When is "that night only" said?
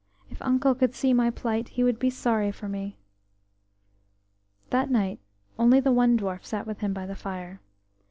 4.71-5.79